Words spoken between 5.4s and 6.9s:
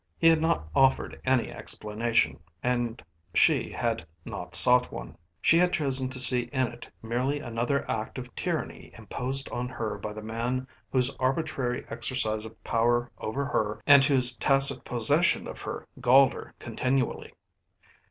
She had chosen to see in it